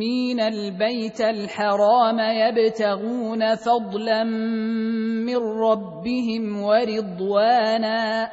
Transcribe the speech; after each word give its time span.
آمين 0.00 0.40
البيت 0.40 1.20
الحرام 1.20 2.18
يبتغون 2.18 3.54
فضلا 3.54 4.24
من 4.24 5.36
ربهم 5.36 6.62
ورضوانا 6.62 8.30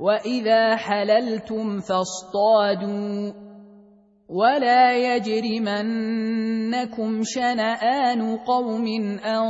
وإذا 0.00 0.76
حللتم 0.76 1.80
فاصطادوا 1.80 3.32
ولا 4.28 4.96
يجرمنكم 5.16 6.40
شنآن 7.22 8.36
قوم 8.36 8.86
أن 9.24 9.44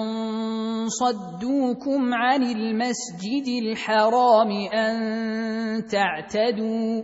صدوكم 0.88 2.14
عن 2.14 2.42
المسجد 2.42 3.48
الحرام 3.62 4.50
أن 4.74 4.96
تعتدوا 5.84 7.02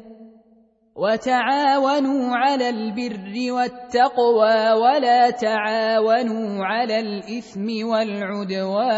وتعاونوا 0.97 2.37
على 2.37 2.69
البر 2.69 3.53
والتقوى 3.53 4.73
ولا 4.73 5.31
تعاونوا 5.31 6.65
على 6.65 7.01
الإثم 7.01 7.87
والعدوان 7.87 8.97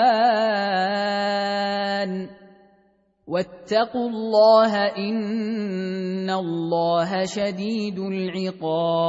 واتقوا 3.26 4.08
الله 4.08 4.74
إن 4.96 6.30
الله 6.30 7.24
شديد 7.24 7.98
العقاب 7.98 9.08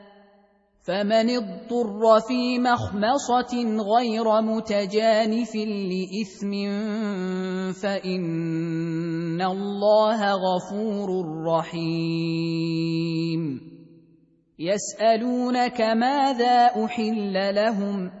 فمن 0.83 1.29
اضطر 1.29 2.19
في 2.27 2.59
مخمصة 2.59 3.53
غير 3.97 4.41
متجانف 4.41 5.55
لإثم 5.55 6.51
فإن 7.81 9.41
الله 9.41 10.33
غفور 10.33 11.09
رحيم. 11.45 12.81
يسألونك 14.59 15.81
ماذا 15.81 16.85
أحل 16.85 17.55
لهم؟ 17.55 18.20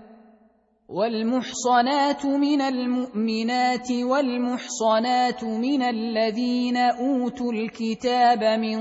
والمحصنات 0.91 2.25
من 2.25 2.61
المؤمنات 2.61 3.91
والمحصنات 3.91 5.43
من 5.43 5.81
الذين 5.81 6.77
أوتوا 6.77 7.51
الكتاب 7.53 8.43
من 8.59 8.79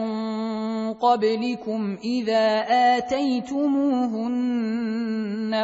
قبلكم 0.94 1.97
إذا 2.04 2.65
آتيتموهن 2.99 4.10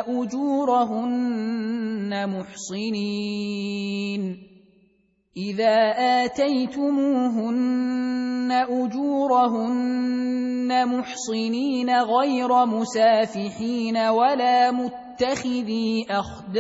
أجورهن 0.07 1.31
محصنين. 2.39 4.23
إذا 5.37 5.93
آتيتموهن 6.25 7.67
أجورهن 8.53 10.07
محصنين 10.89 11.91
غير 11.91 12.67
مسافحين 12.67 13.97
ولا 13.97 14.71
متخذي 15.17 16.07
أخدان. 16.11 16.57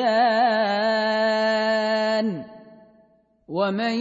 ومن 3.48 3.94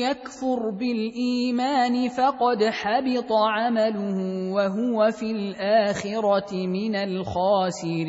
يكفر 0.00 0.70
بالإيمان 0.70 2.08
فقد 2.08 2.64
حبط 2.64 3.32
عمله 3.32 4.18
وهو 4.52 5.10
في 5.10 5.30
الآخرة 5.30 6.66
من 6.66 6.96
الخاسرين. 6.96 8.08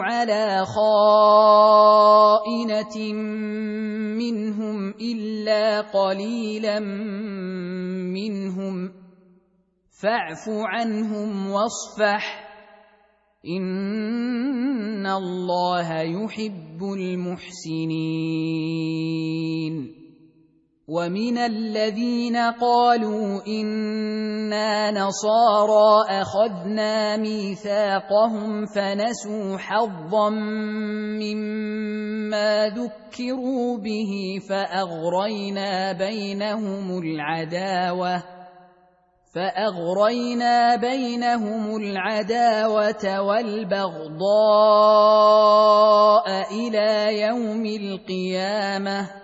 على 0.00 0.64
خائنة 0.66 1.92
منهم 4.18 4.90
إلا 4.90 5.80
قليلا 5.80 6.80
منهم. 8.14 8.92
فاعف 10.02 10.48
عنهم 10.48 11.50
واصفح. 11.50 12.44
إن 13.46 15.06
الله 15.06 16.00
يحب 16.00 16.82
المحسنين. 16.82 17.64
ومن 20.88 21.38
الذين 21.38 22.36
قالوا 22.36 23.40
أنا 23.46 24.90
نصارى 24.90 26.20
اخذنا 26.20 27.16
ميثاقهم 27.16 28.66
فنسوا 28.66 29.58
حظا 29.58 30.30
مما 31.20 32.68
ذكروا 32.68 33.78
به 33.78 34.40
فاغرينا 34.48 35.92
بينهم 35.92 36.98
العداوه 36.98 38.22
فاغرينا 39.34 40.76
بينهم 40.76 41.76
العداوه 41.76 43.20
والبغضاء 43.20 44.24
إلى 46.52 47.20
يوم 47.20 47.66
القيامه 47.66 49.23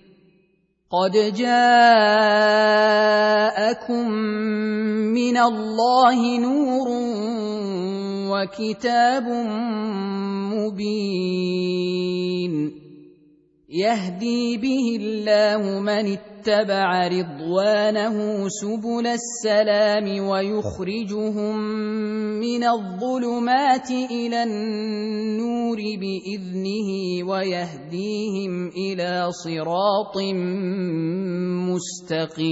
قد 0.91 1.11
جاءكم 1.31 1.55
من 5.15 5.37
الله 5.37 6.37
نور 6.37 6.87
وكتاب 8.27 9.23
مبين 10.51 11.71
يهدي 13.71 14.57
به 14.57 14.97
الله 14.99 15.79
من 15.79 16.17
اتبع 16.17 17.07
رضوانه 17.07 18.47
سبل 18.49 19.07
السلام 19.07 20.27
ويخرجهم 20.27 21.57
من 22.39 22.63
الظلمات 22.63 23.91
إلى 23.91 24.43
النور 24.43 25.77
بإذنه 25.77 26.89
ويهديهم 27.29 28.67
إلى 28.67 29.27
صراط 29.31 30.17
مستقيم. 31.71 32.51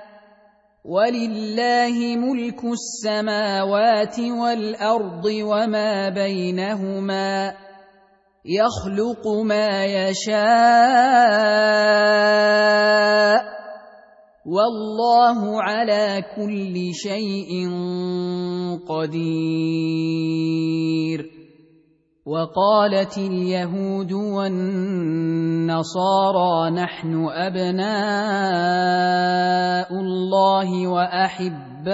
ولله 0.83 2.15
ملك 2.15 2.63
السماوات 2.65 4.19
والأرض 4.19 5.25
وما 5.25 6.09
بينهما 6.09 7.53
يخلق 8.45 9.27
ما 9.45 9.85
يشاء 9.85 10.41
والله 14.45 15.61
على 15.61 16.23
كل 16.35 16.93
شيء 16.93 17.69
قدير 18.89 20.21
وقالت 22.25 23.17
اليهود 23.17 24.13
والنصارى 24.13 24.59
نحن 26.69 27.25
أبناء 27.29 27.81
الله 29.99 30.87
وأحباؤه. 30.87 31.87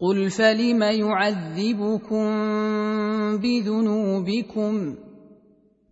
قل 0.00 0.30
فلم 0.30 0.82
يعذبكم 0.82 2.26
بذنوبكم؟ 3.38 4.96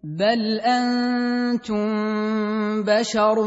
بل 0.04 0.60
أنتم 0.60 1.86
بشر 2.82 3.44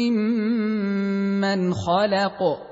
ممن 0.00 1.74
خلق. 1.74 2.71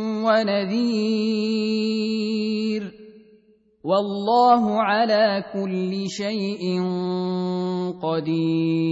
ونذير. 0.23 1.41
والله 3.83 4.81
على 4.81 5.43
كل 5.53 6.09
شيء 6.09 6.81
قدير. 8.01 8.91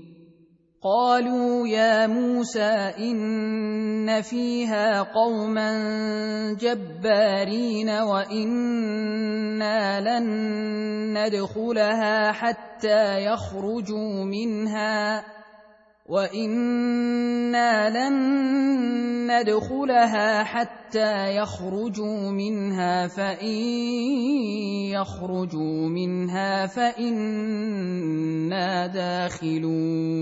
قالوا 0.83 1.67
يا 1.67 2.07
موسى 2.07 2.73
إن 2.97 4.21
فيها 4.21 5.01
قوما 5.01 5.69
جبارين 6.57 7.89
وإنا 7.89 9.79
لن 10.01 10.25
ندخلها 11.17 12.31
حتى 12.31 13.25
يخرجوا 13.25 14.25
منها 14.25 15.23
وأنا 16.11 17.89
لن 17.89 18.15
ندخلها 19.31 20.43
حتى 20.43 21.35
يخرجوا 21.35 22.31
منها 22.31 23.07
فان 23.07 23.47
يخرجوا 24.91 25.87
منها 25.87 26.67
فانا 26.67 27.67
داخلون 28.87 30.21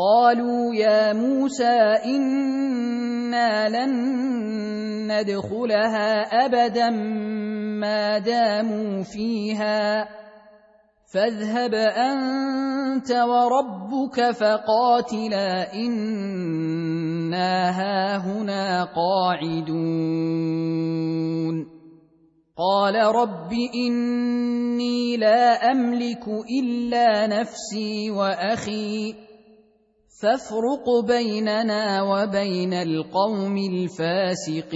قالوا 0.00 0.74
يا 0.74 1.12
موسى 1.12 1.80
إنا 2.04 3.68
لن 3.68 3.92
ندخلها 5.12 6.22
أبدا 6.46 6.90
ما 7.80 8.18
داموا 8.18 9.02
فيها. 9.02 10.08
فاذهب 11.14 11.74
أنت 11.74 13.10
وربك 13.12 14.30
فقاتلا 14.30 15.74
إنا 15.74 17.70
هاهنا 17.70 18.84
قاعدون. 18.84 19.80
قال 22.58 22.94
رب 22.94 23.52
إني 23.86 25.16
لا 25.16 25.70
أملك 25.72 26.28
إلا 26.62 27.26
نفسي 27.26 28.10
وأخي. 28.10 29.29
فافرق 30.22 30.84
بيننا 31.06 32.02
وبين 32.02 32.72
القوم 32.72 33.56
الفاسقين. 33.56 34.70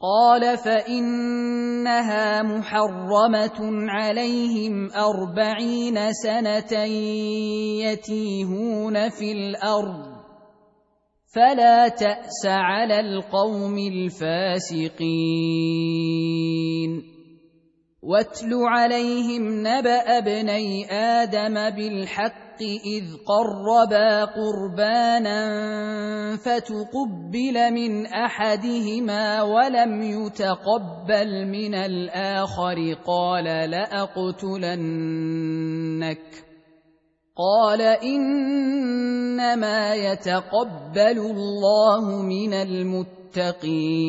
قال 0.00 0.58
فإنها 0.58 2.42
محرمة 2.42 3.90
عليهم 3.90 4.90
أربعين 4.92 6.12
سنة 6.12 6.84
يتيهون 7.84 9.08
في 9.08 9.32
الأرض. 9.32 10.18
فلا 11.34 11.88
تأس 11.88 12.46
على 12.46 13.00
القوم 13.00 13.78
الفاسقين. 13.78 15.18
واتل 18.02 18.54
عليهم 18.54 19.60
نبأ 19.60 20.18
ابني 20.18 20.92
آدم 20.92 21.70
بالحق 21.70 22.47
إذ 22.62 23.04
قربا 23.26 24.24
قربانا 24.24 25.38
فتقبل 26.36 27.72
من 27.72 28.06
أحدهما 28.06 29.42
ولم 29.42 30.02
يتقبل 30.02 31.46
من 31.46 31.74
الآخر 31.74 32.94
قال 33.06 33.44
لأقتلنك 33.70 34.78
قال 37.36 37.82
إنما 38.02 38.74
يتقبل 39.94 41.18
الله 41.18 42.22
من 42.22 42.54
المتقين 42.54 44.08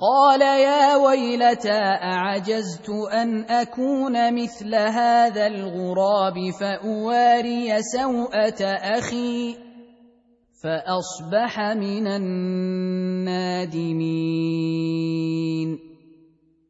قال 0.00 0.42
يا 0.42 0.96
ويلتى 0.96 1.80
أعجزت 2.02 2.90
أن 3.12 3.44
أكون 3.44 4.34
مثل 4.34 4.74
هذا 4.74 5.46
الغراب 5.46 6.50
فأواري 6.60 7.82
سوءة 7.82 8.64
أخي 8.98 9.56
فأصبح 10.62 11.60
من 11.60 12.06
النادمين. 12.06 12.58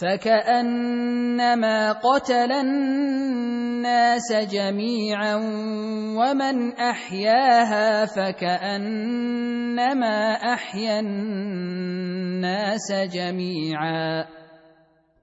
فكأنما 0.00 1.92
قتل 1.92 2.52
الناس 2.52 4.32
جميعا 4.32 5.34
ومن 6.18 6.72
أحياها 6.72 8.04
فكأنما 8.06 9.36
أحيا 10.54 11.00
الناس 11.00 12.92
جميعا 12.92 14.26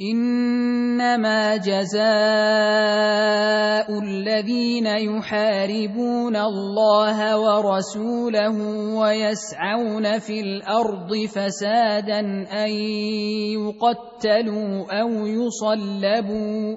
إنما 0.00 1.56
جزاء 1.56 2.06
الذين 3.88 4.86
يحاربون 4.86 6.36
الله 6.36 7.38
ورسوله 7.40 8.58
ويسعون 8.96 10.18
في 10.18 10.40
الأرض 10.40 11.16
فسادا 11.32 12.20
أن 12.64 12.70
يقتلوا 13.56 15.00
أو 15.00 15.08
يصلبوا 15.26 16.76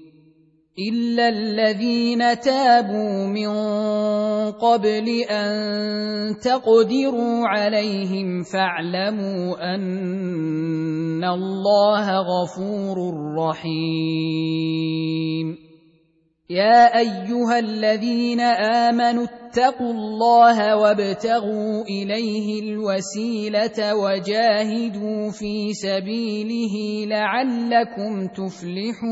الا 0.89 1.29
الذين 1.29 2.39
تابوا 2.39 3.27
من 3.27 3.51
قبل 4.51 5.07
ان 5.29 5.51
تقدروا 6.39 7.47
عليهم 7.47 8.43
فاعلموا 8.43 9.75
ان 9.75 11.23
الله 11.23 12.07
غفور 12.19 12.97
رحيم. 13.37 14.71
يا 16.49 16.97
ايها 16.97 17.59
الذين 17.59 18.39
امنوا 18.39 19.25
اتقوا 19.51 19.91
الله 19.91 20.75
وابتغوا 20.75 21.83
إليه 21.83 22.63
الوسيلة 22.63 23.95
وجاهدوا 23.95 25.31
في 25.31 25.73
سبيله 25.73 27.05
لعلكم 27.05 28.27
تفلحون. 28.27 29.11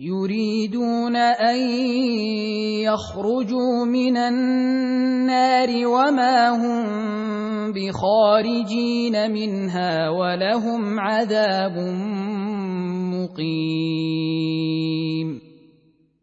يريدون 0.00 1.16
أن 1.16 1.60
يخرجوا 2.88 3.84
من 3.84 4.16
النار 4.16 5.86
وما 5.86 6.48
هم 6.48 7.72
بخارجين 7.72 9.30
منها 9.32 10.08
ولهم 10.08 11.00
عذاب 11.00 11.76
مقيم. 13.12 14.60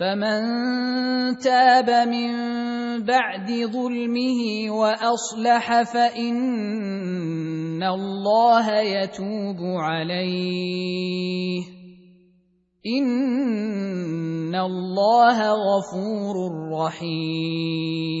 فمن 0.00 0.40
تاب 1.36 2.08
من 2.08 2.32
بعد 3.04 3.48
ظلمه 3.72 4.70
وأصلح 4.70 5.82
فإن 5.82 7.82
الله 7.82 8.80
يتوب 8.80 9.60
عليه. 9.60 11.62
إن 12.86 14.54
الله 14.54 15.52
غفور 15.52 16.36
رحيم. 16.72 18.20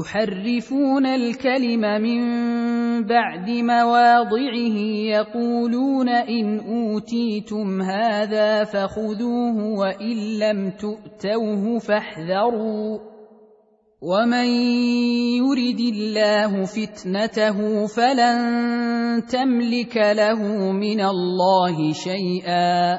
يحرفون 0.00 1.06
الكلم 1.06 1.80
من 1.80 2.22
بعد 3.04 3.50
مواضعه 3.50 4.78
يقولون 5.16 6.08
إن 6.08 6.60
أوتيتم 6.60 7.82
هذا 7.82 8.64
فخذوه 8.64 9.78
وإن 9.78 10.38
لم 10.38 10.70
تؤتوه 10.70 11.78
فاحذروا. 11.78 12.98
ومن 14.02 14.46
يرد 15.38 15.80
الله 15.80 16.64
فتنته 16.64 17.86
فلن 17.86 18.38
تملك 19.26 19.96
له 19.96 20.72
من 20.72 21.00
الله 21.00 21.92
شيئا. 21.92 22.98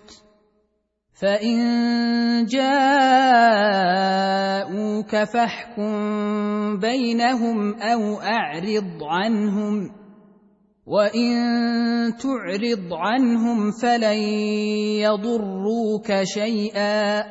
فان 1.21 2.45
جاءوك 2.45 2.71
فاحكم 5.33 5.93
بينهم 6.79 7.73
أو 7.73 8.21
اعرض 8.21 9.03
عنهم 9.03 9.91
وان 10.85 11.33
تعرض 12.17 12.93
عنهم 12.93 13.71
فلن 13.71 14.17
يضروك 15.05 16.23
شيئا 16.23 17.23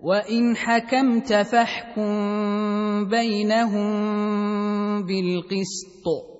وان 0.00 0.56
حكمت 0.56 1.32
فاحكم 1.32 2.14
بينهم 3.08 3.92
بالقسط 5.06 6.39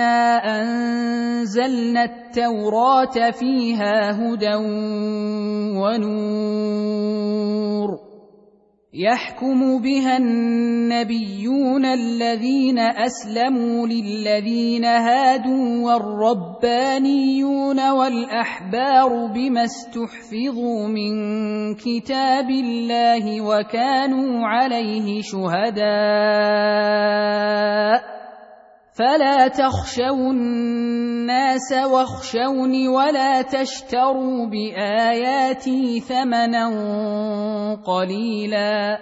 انا 0.00 0.60
انزلنا 0.60 2.04
التوراه 2.04 3.30
فيها 3.30 4.10
هدى 4.10 4.54
ونور 5.76 7.30
يحكم 8.94 9.82
بها 9.82 10.16
النبيون 10.16 11.84
الذين 11.84 12.78
اسلموا 12.78 13.86
للذين 13.86 14.84
هادوا 14.84 15.84
والربانيون 15.84 17.90
والاحبار 17.90 19.26
بما 19.34 19.64
استحفظوا 19.64 20.88
من 20.88 21.14
كتاب 21.74 22.50
الله 22.50 23.40
وكانوا 23.40 24.46
عليه 24.46 25.22
شهداء 25.22 25.80
فلا 28.92 29.48
تخشوا 29.48 30.30
الناس 30.30 31.72
واخشوني 31.72 32.88
ولا 32.88 33.42
تشتروا 33.42 34.46
بآياتي 34.46 36.00
ثمنا 36.00 36.66
قليلا 37.86 38.98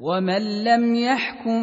ومن 0.00 0.64
لم 0.64 0.94
يحكم 0.94 1.62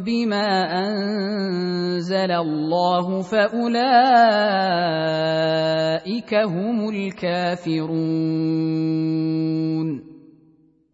بما 0.00 0.46
أنزل 0.86 2.32
الله 2.32 3.22
فأولئك 3.22 3.94
هم 6.34 6.88
الكافرون 6.88 8.38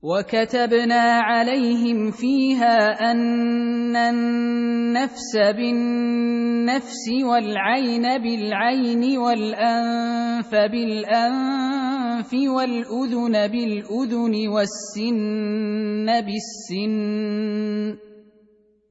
وكتبنا 0.05 1.21
عليهم 1.25 2.11
فيها 2.11 3.11
أن 3.11 3.97
النفس 3.97 5.37
بالنفس 5.57 7.09
والعين 7.25 8.03
بالعين 8.03 9.19
والأنف 9.19 10.51
بالأنف 10.51 12.33
والأذن 12.35 13.49
بالأذن 13.49 14.49
والسن 14.49 16.07
بالسن 16.21 16.95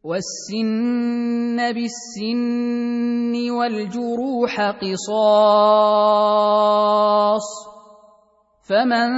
والسن 0.04 1.58
بالسن 1.74 3.52
والجروح 3.52 4.62
قصاص 4.82 5.84
فمن 8.64 9.10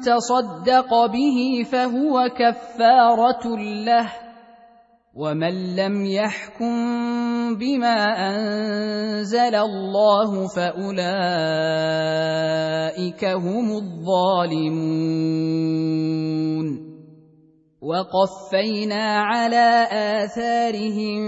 تصدق 0.00 1.06
به 1.06 1.64
فهو 1.72 2.28
كفارة 2.28 3.56
له 3.86 4.12
ومن 5.14 5.76
لم 5.76 6.04
يحكم 6.04 6.76
بما 7.56 7.96
أنزل 8.28 9.54
الله 9.54 10.48
فأولئك 10.48 11.06
هم 13.24 13.72
الظالمون 13.72 15.26
وقفينا 17.86 19.04
على 19.18 19.86
آثارهم 19.92 21.22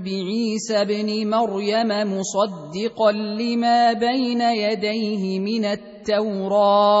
بعيسى 0.00 0.76
ابن 0.80 1.30
مريم 1.30 1.88
مصدقا 1.88 3.12
لما 3.12 3.92
بين 3.92 4.40
يديه 4.40 5.38
من 5.38 5.64
التوراه 5.64 7.00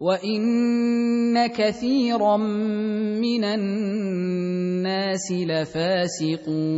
وان 0.00 1.46
كثيرا 1.46 2.36
من 3.16 3.44
الناس 3.44 5.32
لفاسقون 5.32 6.74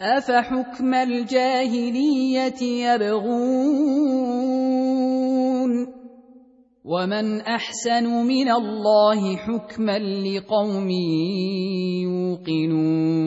افحكم 0.00 0.94
الجاهليه 0.94 2.62
يبغون 2.62 4.06
ومن 6.84 7.40
احسن 7.40 8.04
من 8.26 8.50
الله 8.50 9.36
حكما 9.36 9.98
لقوم 9.98 10.90
يوقنون 12.06 13.26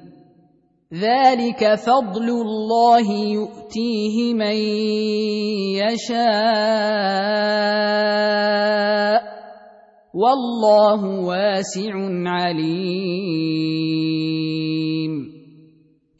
ذلك 0.93 1.75
فضل 1.75 2.29
الله 2.29 3.07
يؤتيه 3.11 4.33
من 4.33 4.55
يشاء 5.79 6.91
والله 10.13 11.01
واسع 11.23 11.93
عليم. 12.27 13.51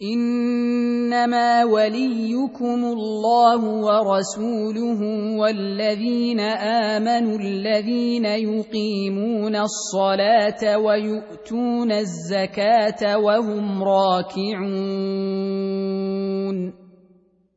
إنما 0.01 1.63
وليكم 1.63 2.85
الله 2.85 3.61
ورسوله 3.65 5.01
والذين 5.37 6.39
آمنوا 6.39 7.37
الذين 7.37 8.25
يقيمون 8.25 9.55
الصلاة 9.55 10.77
ويؤتون 10.77 11.91
الزكاة 11.91 13.17
وهم 13.17 13.83
راكعون. 13.83 14.71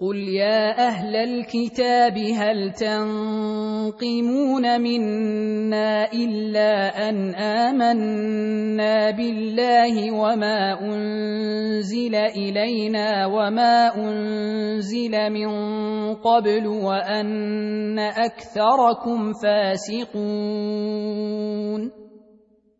قل 0.00 0.16
يا 0.16 0.88
أهل 0.88 1.16
الكتاب 1.16 2.18
هل 2.18 2.72
تنقمون 2.72 4.00
منا 4.80 6.12
الا 6.12 7.08
ان 7.08 7.34
امنا 7.34 9.10
بالله 9.10 10.12
وما 10.12 10.80
انزل 10.80 12.14
الينا 12.14 13.26
وما 13.26 13.96
انزل 13.96 15.30
من 15.32 15.48
قبل 16.14 16.66
وان 16.66 17.98
اكثركم 17.98 19.32
فاسقون 19.32 20.06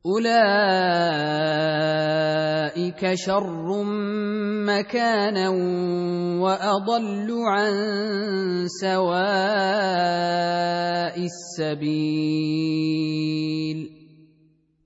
اولئك 0.00 0.32
شر 3.14 3.84
مكانا 4.64 5.48
واضل 6.40 7.28
عن 7.44 7.72
سواء 8.80 9.20
السبيل 11.60 12.40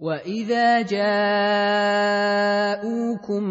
واذا 0.01 0.83
جاءوكم 0.83 1.05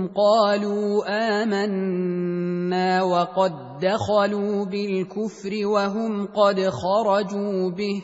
قالوا 0.07 1.03
امنا 1.07 3.03
وقد 3.03 3.53
دخلوا 3.79 4.65
بالكفر 4.65 5.67
وهم 5.67 6.27
قد 6.27 6.59
خرجوا 6.59 7.69
به 7.69 8.03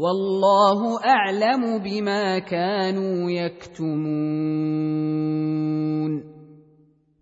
والله 0.00 1.04
أعلم 1.04 1.78
بما 1.78 2.38
كانوا 2.38 3.30
يكتمون. 3.30 4.00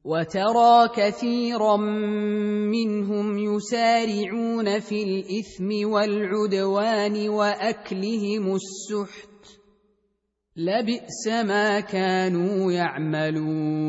وترى 0.04 0.88
كثيرا 0.96 1.76
منهم 1.76 3.38
يسارعون 3.38 4.78
في 4.78 5.02
الإثم 5.02 5.88
والعدوان 5.90 7.28
وأكلهم 7.28 8.54
السحت. 8.54 9.28
لبئس 10.56 11.28
ما 11.28 11.80
كانوا 11.80 12.72
يعملون. 12.72 13.88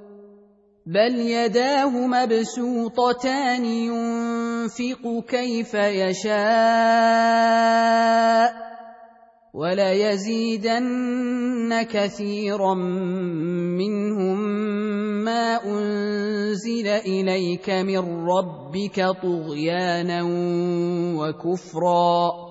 بل 0.85 1.15
يداه 1.15 2.07
مبسوطتان 2.07 3.65
ينفق 3.65 5.23
كيف 5.27 5.73
يشاء 5.73 6.41
وليزيدن 9.53 10.91
كثيرا 11.83 12.73
منهم 13.77 14.37
ما 15.23 15.63
انزل 15.65 16.87
اليك 16.87 17.69
من 17.69 18.25
ربك 18.27 19.05
طغيانا 19.23 20.23
وكفرا 21.19 22.50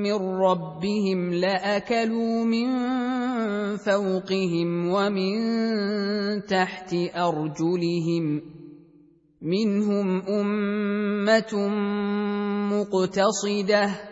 من 0.03 0.15
ربهم 0.15 1.35
لاكلوا 1.35 2.45
من 2.45 2.69
فوقهم 3.77 4.89
ومن 4.89 5.35
تحت 6.47 6.95
ارجلهم 7.17 8.43
منهم 9.43 10.23
امه 10.29 11.69
مقتصده 12.73 14.12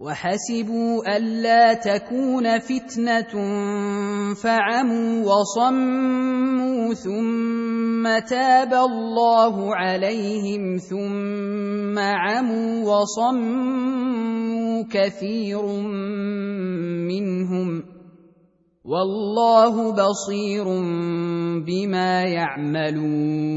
وحسبوا 0.00 1.16
ألا 1.16 1.74
تكون 1.74 2.58
فتنة 2.58 3.32
فعموا 4.34 5.24
وصموا 5.24 6.94
ثم 6.94 8.18
تاب 8.28 8.74
الله 8.74 9.76
عليهم 9.76 10.76
ثم 10.76 11.98
عموا 11.98 13.00
وصموا 13.00 14.84
كثير 14.90 15.66
منهم 17.08 17.82
والله 18.84 19.92
بصير 19.92 20.64
بما 21.66 22.22
يعملون 22.22 23.56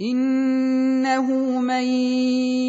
إنه 0.00 1.26
من 1.60 1.84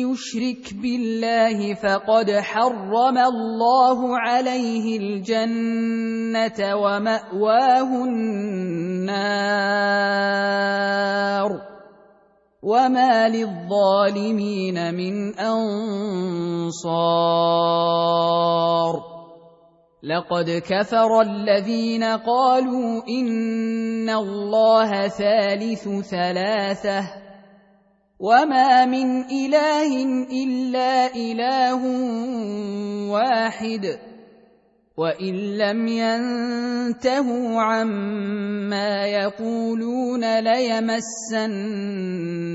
يشرك 0.05 0.73
بالله 0.73 1.73
فقد 1.73 2.32
حرم 2.32 3.17
الله 3.17 4.19
عليه 4.19 4.97
الجنة 4.97 6.76
ومأواه 6.76 8.03
النار 8.03 9.26
وما 12.63 13.30
للظالمين 13.30 14.93
من 14.93 15.39
أنصار 15.39 16.76
لقد 20.06 20.62
كفر 20.70 21.22
الذين 21.22 22.03
قالوا 22.03 23.01
إن 23.10 24.10
الله 24.10 25.08
ثالث 25.08 25.89
ثلاثة 26.10 27.01
وما 28.20 28.86
من 28.86 29.22
إله 29.26 30.03
إلا 30.30 31.16
إله 31.16 31.86
واحد 33.10 33.99
وإن 34.97 35.58
لم 35.58 35.88
ينتهوا 35.88 37.62
عما 37.62 39.08
يقولون 39.08 40.39
ليمسن 40.39 41.51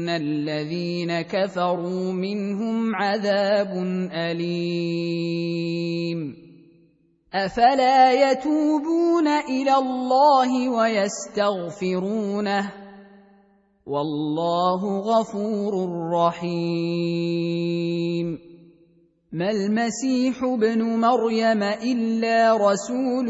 الذين 0.09 1.21
كفروا 1.21 2.13
منهم 2.13 2.95
عذاب 2.95 3.73
أليم. 4.13 5.21
أفلا 7.35 8.13
يتوبون 8.13 9.29
إلى 9.29 9.75
الله 9.75 10.69
ويستغفرونه؟ 10.69 12.73
والله 13.87 15.01
غفور 15.01 15.89
رحيم. 16.13 16.91
ما 19.33 19.51
المسيح 19.51 20.43
ابن 20.43 20.83
مريم 20.83 21.63
إلا 21.63 22.57
رسول 22.57 23.29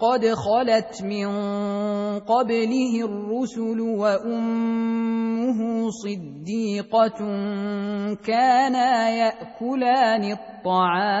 قد 0.00 0.26
خلت 0.26 1.02
من 1.04 1.28
قبله 2.18 3.04
الرسل 3.04 3.80
وأمه 3.80 5.58
صديقة 5.90 7.18
كانا 8.24 9.10
يأكلان 9.10 10.32
الطعام. 10.32 11.20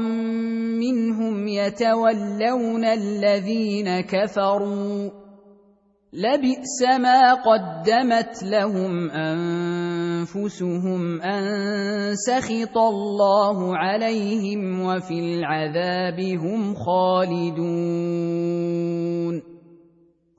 منهم 0.81 1.47
يتولون 1.47 2.85
الذين 2.85 4.01
كفروا. 4.01 5.09
لبئس 6.13 6.81
ما 6.99 7.33
قدمت 7.33 8.43
لهم 8.43 9.09
أنفسهم 9.11 11.01
أن 11.21 11.43
سخط 12.15 12.77
الله 12.77 13.77
عليهم 13.77 14.81
وفي 14.81 15.19
العذاب 15.19 16.19
هم 16.19 16.75
خالدون. 16.75 18.33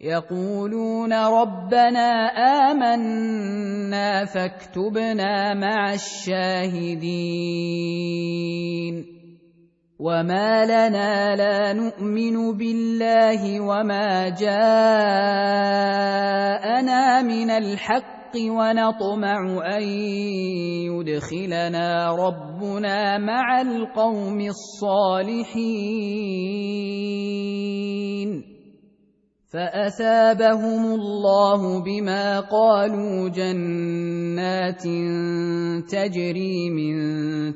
يقولون 0.00 1.12
ربنا 1.12 2.10
آمنا 2.70 4.24
فاكتبنا 4.24 5.54
مع 5.54 5.92
الشاهدين. 5.92 7.58
وما 9.98 10.64
لنا 10.64 11.36
لا 11.36 11.72
نؤمن 11.72 12.54
بالله 12.54 13.60
وما 13.60 14.28
جاءنا 14.38 14.52
من 17.22 17.50
الحق 17.50 18.36
ونطمع 18.38 19.66
أن 19.76 19.82
يدخلنا 20.94 22.14
ربنا 22.14 23.18
مع 23.18 23.60
القوم 23.60 24.40
الصالحين. 24.40 25.38
فأثابهم 29.52 30.84
الله 30.84 31.82
بما 31.82 32.40
قالوا 32.40 33.28
جنات 33.28 34.82
تجري 35.88 36.70
من 36.70 36.96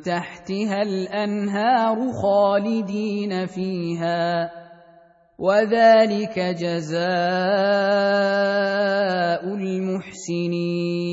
تحتها 0.01 0.83
الأنهار 0.83 2.13
خالدين 2.13 3.47
فيها 3.47 4.51
وذلك 5.39 6.39
جزاء 6.39 7.03
المحسنين 9.55 11.13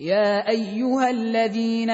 يا 0.00 0.48
أيها 0.48 1.10
الذين 1.10 1.90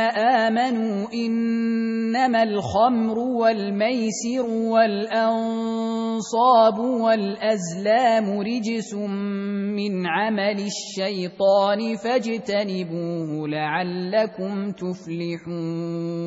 آمنوا 0.47 1.07
إنما 1.15 2.43
الخمر 2.43 3.19
والميسر 3.19 4.47
والأنصاب 4.71 5.99
والأزلام 6.79 8.41
رجس 8.41 8.95
من 8.95 10.07
عمل 10.07 10.59
الشيطان 10.71 11.97
فاجتنبوه 12.05 13.49
لعلكم 13.49 14.71
تفلحون 14.73 16.27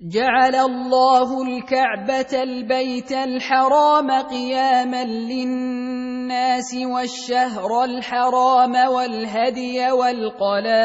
جعل 0.00 0.54
الله 0.54 1.42
الكعبة 1.42 2.42
البيت 2.42 3.12
الحرام 3.12 4.10
قياما 4.10 5.04
للناس 5.04 6.74
والشهر 6.74 7.84
الحرام 7.84 8.74
والهدي 8.94 9.90
والقلائد. 9.90 10.78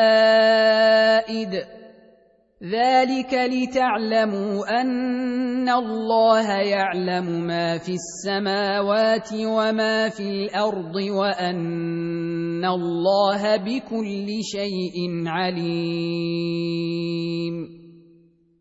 ذلك 2.63 3.33
لتعلموا 3.33 4.81
أن 4.81 5.69
الله 5.69 6.51
يعلم 6.51 7.47
ما 7.47 7.77
في 7.77 7.91
السماوات 7.93 9.29
وما 9.33 10.09
في 10.09 10.23
الأرض 10.23 10.95
وأن 10.95 12.65
الله 12.65 13.57
بكل 13.57 14.27
شيء 14.43 15.27
عليم. 15.27 16.63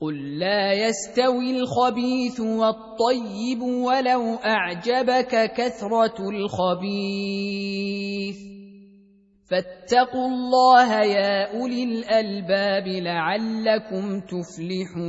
قل 0.00 0.38
لا 0.38 0.72
يستوي 0.72 1.50
الخبيث 1.60 2.40
والطيب 2.40 3.62
ولو 3.62 4.34
اعجبك 4.34 5.52
كثره 5.56 6.28
الخبيث 6.30 7.68
فاتقوا 9.50 10.28
الله 10.28 11.02
يا 11.02 11.58
اولي 11.58 11.84
الالباب 11.84 12.86
لعلكم 12.88 14.20
تفلحون 14.20 15.08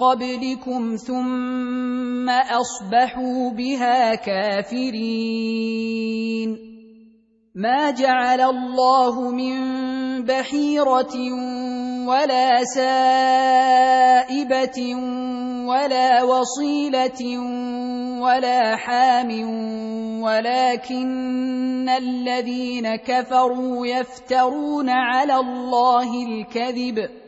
قبلكم 0.00 0.96
ثم 0.96 2.28
أصبحوا 2.30 3.50
بها 3.50 4.14
كافرين. 4.14 5.88
ما 7.54 7.90
جعل 7.90 8.40
الله 8.40 9.30
من 9.30 9.58
بحيرة 10.24 11.14
ولا 12.06 12.64
سائبة 12.74 13.58
ولا 15.66 16.22
وصيلة 16.22 17.38
ولا 18.22 18.76
حام 18.76 19.30
ولكن 20.22 21.88
الذين 21.88 22.96
كفروا 22.96 23.86
يفترون 23.86 24.90
على 24.90 25.36
الله 25.36 26.26
الكذب. 26.26 27.27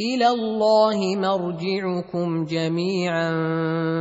إلى 0.00 0.28
الله 0.28 1.16
مرجعكم 1.16 2.44
جميعا 2.44 3.30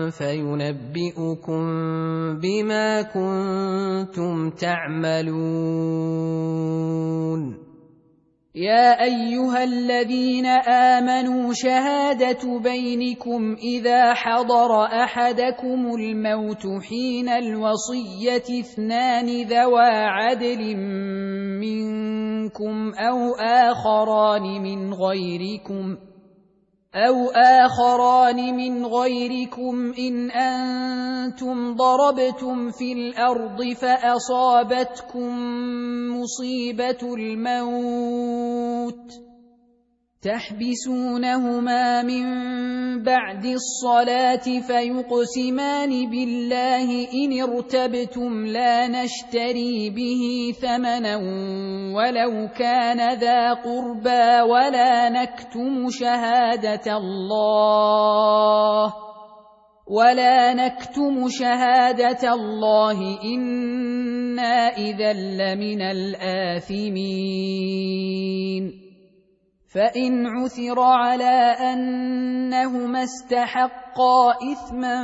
فينبئكم 0.09 1.63
بما 2.39 3.01
كنتم 3.01 4.49
تعملون. 4.49 5.87
يا 8.55 9.03
أيها 9.03 9.63
الذين 9.63 10.45
آمنوا 10.45 11.53
شهادة 11.53 12.59
بينكم 12.59 13.55
إذا 13.63 14.13
حضر 14.13 14.85
أحدكم 14.85 15.95
الموت 15.95 16.67
حين 16.89 17.29
الوصية 17.29 18.59
اثنان 18.59 19.25
ذوى 19.25 19.89
عدل 19.89 20.77
منكم 21.61 22.06
منكم 22.47 22.93
أو 22.93 23.35
آخران 23.35 24.61
من 24.63 24.93
غيركم 24.93 25.97
أو 26.95 27.29
آخران 27.35 28.55
من 28.55 28.85
غيركم 28.85 29.93
إن 29.99 30.31
أنتم 30.31 31.75
ضربتم 31.75 32.71
في 32.71 32.93
الأرض 32.93 33.73
فأصابتكم 33.81 35.29
مصيبة 36.19 37.15
الموت 37.17 39.11
ۖ 39.11 39.26
تحبسونهما 40.27 42.03
من 42.03 42.23
بعد 43.03 43.45
الصلاة 43.45 44.59
فيقسمان 44.67 46.09
بالله 46.09 47.07
إن 47.13 47.41
ارتبتم 47.41 48.45
لا 48.45 48.87
نشتري 48.87 49.89
به 49.89 50.53
ثمنا 50.61 51.15
ولو 51.95 52.47
كان 52.59 53.17
ذا 53.19 53.53
قربى 53.53 54.41
ولا 54.51 55.09
نكتم 55.09 55.89
شهادة 55.89 56.97
الله 56.97 58.93
ولا 59.87 60.53
نكتم 60.53 61.27
شهادة 61.29 62.33
الله 62.33 63.23
إنا 63.23 64.67
إذا 64.67 65.13
لمن 65.13 65.81
الآثمين 65.81 67.27
فإن 69.77 70.25
عثر 70.27 70.79
على 70.79 71.55
أنهما 71.73 73.03
استحقا 73.03 74.33
إثما 74.51 74.97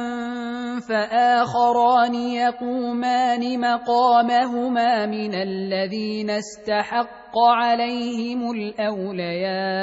فآخران 0.89 2.15
يقومان 2.15 3.59
مقامهما 3.59 5.05
من 5.05 5.35
الذين 5.35 6.29
استحق 6.29 7.37
عليهم 7.37 8.51
الأوليان. 8.51 9.73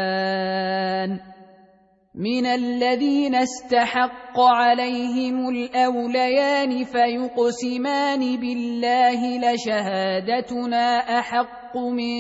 من 2.15 2.47
الذين 2.47 3.35
استحق 3.35 4.41
عليهم 4.41 5.49
الاوليان 5.49 6.85
فيقسمان 6.85 8.37
بالله 8.37 9.39
لشهادتنا 9.39 10.99
احق 11.19 11.77
من 11.77 12.19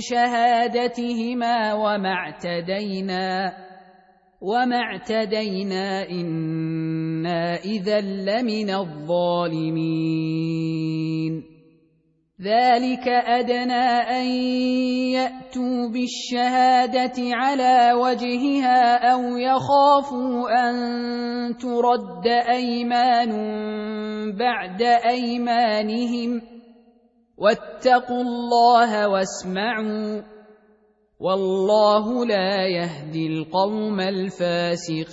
شهادتهما 0.00 1.74
وما 1.74 2.12
اعتدينا 2.12 3.52
وما 4.40 4.76
اعتدينا 4.76 6.10
أنا 6.10 7.54
اذا 7.54 8.00
لمن 8.00 8.70
الظالمين 8.70 10.32
ذلك 12.42 13.08
أدنى 13.08 13.88
أن 14.18 14.26
يأتوا 15.14 15.88
بالشهادة 15.88 17.14
على 17.18 17.92
وجهها 17.92 19.12
أو 19.12 19.20
يخافوا 19.36 20.50
أن 20.50 20.76
ترد 21.56 22.26
أيمان 22.26 23.32
بعد 24.36 24.82
أيمانهم 24.82 26.42
واتقوا 27.38 28.22
الله 28.22 29.08
واسمعوا 29.08 30.22
والله 31.20 32.26
لا 32.26 32.66
يهدي 32.66 33.26
القوم 33.26 34.00
الفاسقين 34.00 35.12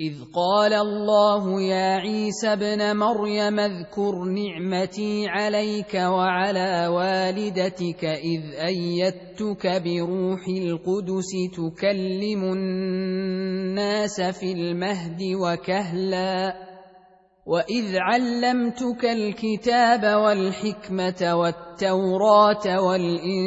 إذ 0.00 0.12
قال 0.34 0.72
الله 0.72 1.62
يا 1.62 1.96
عيسى 1.96 2.52
ابن 2.52 2.96
مريم 2.96 3.60
اذكر 3.60 4.24
نعمتي 4.24 5.28
عليك 5.28 5.94
وعلى 5.94 6.86
والدتك 6.86 8.04
إذ 8.04 8.42
أيدتك 8.54 9.82
بروح 9.84 10.48
القدس 10.48 11.32
تكلم 11.56 12.44
الناس 12.52 14.20
في 14.20 14.52
المهد 14.52 15.22
وكهلا 15.22 16.54
وإذ 17.46 17.96
علمتك 17.96 19.04
الكتاب 19.04 20.20
والحكمة 20.22 21.34
والتوراة 21.34 22.80
والإنجيل 22.82 23.46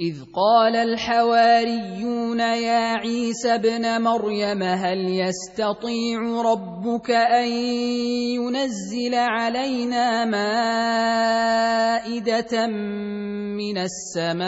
إذ 0.00 0.16
قال 0.34 0.76
الحواريون 0.76 2.40
يا 2.40 2.94
عيسى 2.98 3.54
ابن 3.54 4.02
مريم 4.02 4.62
هل 4.62 4.98
يستطيع 4.98 6.42
ربك 6.42 7.10
أن 7.10 7.48
ينزل 8.34 9.14
علينا 9.14 10.24
مائدة 11.94 12.66
من 12.66 13.78
السماء؟ 13.78 14.44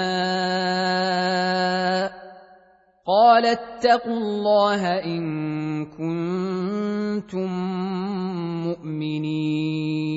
قال 3.07 3.47
اتقوا 3.47 4.19
الله 4.19 5.05
إن 5.05 5.87
كنتم 5.87 7.51
مؤمنين. 8.67 10.17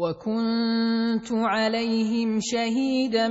وكنت 0.00 1.32
عليهم 1.32 2.38
شهيدا 2.40 3.28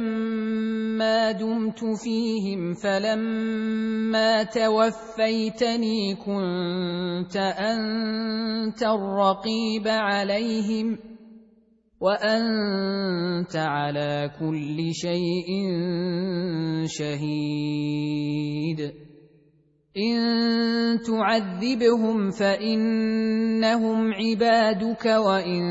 ما 0.98 1.32
دمت 1.32 1.80
فيهم 2.04 2.74
فلما 2.74 4.44
توفيتني 4.44 6.16
كنت 6.16 7.36
انت 7.38 8.84
الرقيب 8.84 9.88
عليهم 9.88 10.98
وانت 12.02 13.56
على 13.56 14.32
كل 14.40 14.94
شيء 14.94 15.50
شهيد 16.86 18.80
إن 19.98 21.00
تعذبهم 21.02 22.30
فإنهم 22.30 24.14
عبادك 24.14 25.06
وإن 25.06 25.62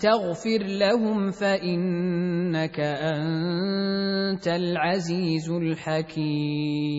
تغفر 0.00 0.58
لهم 0.58 1.30
فإنك 1.30 2.80
أنت 2.80 4.48
العزيز 4.48 5.50
الحكيم. 5.50 6.92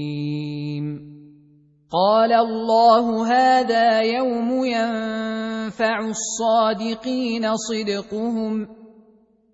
قال 1.94 2.34
الله 2.34 3.28
هذا 3.28 4.02
يوم 4.02 4.66
ينفع 4.66 6.00
الصادقين 6.00 7.56
صدقهم 7.56 8.83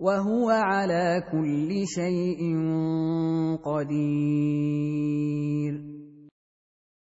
وهو 0.00 0.50
على 0.50 1.22
كل 1.32 1.86
شيء 1.86 2.40
قدير. 3.64 5.16